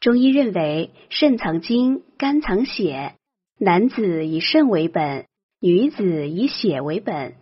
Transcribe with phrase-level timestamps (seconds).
[0.00, 3.16] 中医认为，肾藏精，肝藏血，
[3.58, 5.26] 男子以肾为本，
[5.60, 7.34] 女子以血为本，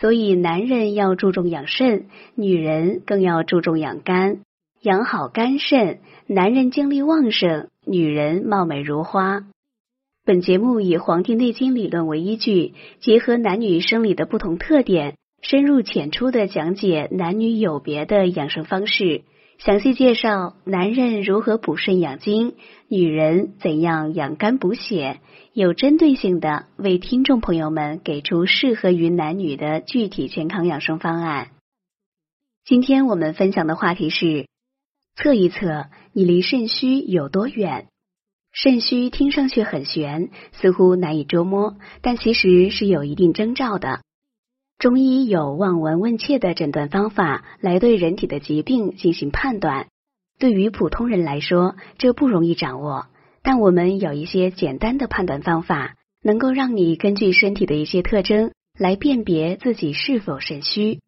[0.00, 4.40] 所以男人要注重养肾，女人更要注重养肝。
[4.80, 9.44] 养好肝肾，男人精力旺盛，女人貌美如花。
[10.24, 19.20] 本节目以《黄帝内经》理论为依据，结合男女生理的不同特点，深入浅出的讲解男女有别的养生方式，
[19.58, 22.54] 详细介绍男人如何补肾养精，
[22.88, 25.20] 女人怎样养肝补血，
[25.52, 31.48] 有针对性的为听众朋友们给出适合于男女的具体健康养生方案。
[32.64, 34.46] 今天我们分享的话题是：
[35.16, 37.86] 测一测你离肾虚有多远。
[38.52, 44.00] 肾虚听上去很玄，似乎难以捉摸，但其实是有一定征兆的。
[44.78, 49.86] 中医有望闻问切的诊断方法来对人体的疾病进行判断。
[50.38, 53.06] 对于普通人来说，这不容易掌握，
[53.42, 61.00] 但我们有一些简单的判断方法，能够让你根据身体的一些特征来辨别自己是否肾虚。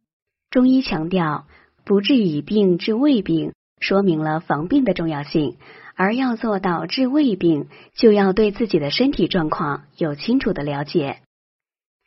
[0.51, 1.45] 中医强调
[1.85, 5.59] 不治已病治未病，说明了防病的重要性。
[5.95, 11.19] 而要做到治未病，就要对自己的身体状况有清楚的了解。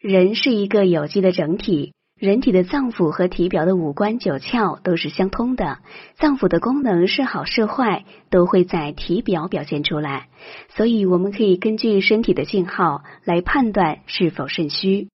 [0.02, 5.78] 人是一个有机的整体，人体的脏腑和体表的五官九窍都是相通的，
[6.16, 10.30] 脏腑的功能是好是坏，都会在体表表现出来。
[10.70, 15.10] 所以，我们可以根据身体的信号来判断是否肾虚。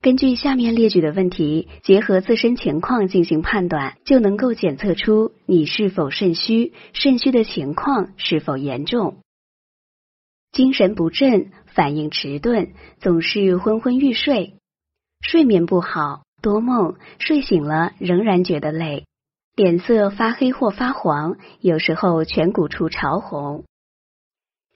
[0.00, 9.18] 根据下面列举的问题，结合自身情况进行判断，就能够检测出你是否肾虚，肾虚的情况是否严重。
[10.52, 14.58] 精神不振，反应迟钝，总是昏昏欲睡，
[15.22, 19.06] 睡眠不好，多梦，睡醒了仍然觉得累，
[19.56, 23.64] 脸色发黑或发黄，有时候颧骨处潮红。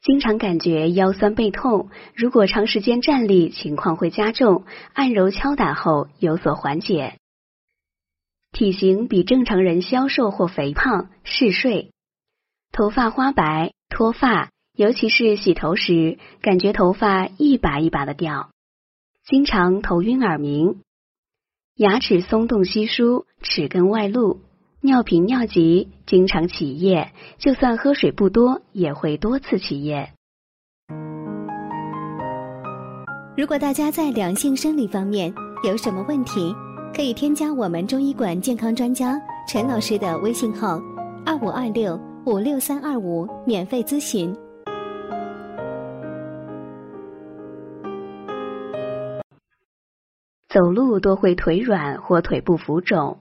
[0.02, 4.64] 经常感觉腰酸背痛，如果长时间站立，情况会加重。
[4.94, 7.18] 按揉敲打后有所缓解。
[8.52, 11.92] 体型比正常人消瘦或肥胖，嗜睡，
[12.72, 18.50] 头发花白，脱发，尤其是洗头时，感觉头发一把一把的掉。
[19.26, 20.82] 经常头晕耳鸣，
[21.76, 24.40] 牙齿松动稀疏，齿根外露。
[24.82, 30.12] 尿频尿急，经常起夜，就算喝水不多，也会多次起夜。
[33.34, 35.34] 如果大家在两性生理方面
[35.64, 36.54] 有什么问题，
[36.94, 40.80] 可以添加我们中医馆健康专家陈老师的微信号：
[41.24, 44.36] 二五二六五六三二五，免费咨询。
[50.56, 53.20] 走路多会腿软或腿部浮肿。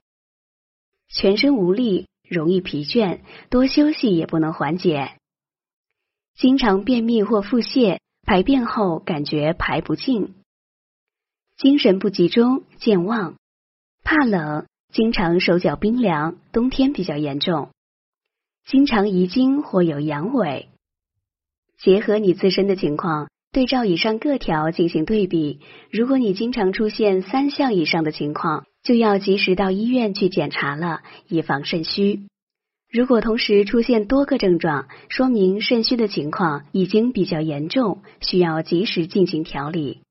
[1.06, 3.20] 全身无力，容易疲倦，
[3.50, 5.18] 多休息也不能缓解。
[6.34, 10.34] 经常便秘或腹泻，排便后感觉排不尽。
[11.58, 13.34] 精神不集中，健忘，
[14.02, 17.68] 怕冷，经常手脚冰凉，冬天比较严重。
[18.64, 20.68] 经常遗精或有阳痿。
[21.76, 25.60] 结合你自身的情况，对照以上各条进行对比。
[25.90, 32.26] 如果你经常出现三项以上的情况，就要及时到医院去检查了，以防肾虚。
[32.92, 40.02] 如果同时出现多个症状，说明肾虚的情况已经比较严重，需要及时进行调理。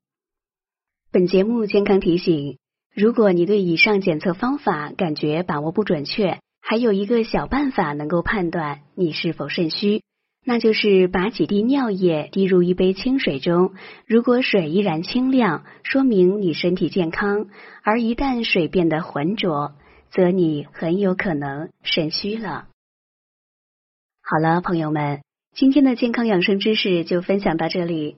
[1.11, 2.57] 本节目健康提醒：
[2.95, 10.01] 如果你对以上检测方法感觉把握不准确，还有一个小办法能够判断你是否肾虚。
[10.47, 13.73] 那就是把几滴尿液滴入一杯清水中，
[14.05, 17.47] 如果水依然清亮，说明你身体健康；
[17.81, 19.73] 而一旦水变得浑浊，
[20.11, 22.67] 则你很有可能肾虚了。
[24.21, 25.21] 好了，朋友们，
[25.55, 28.17] 今天的健康养生知识就分享到这里。